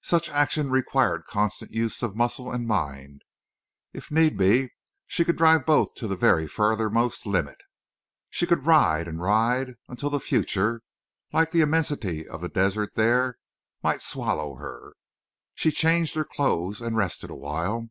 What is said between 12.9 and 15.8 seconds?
there, might swallow her. She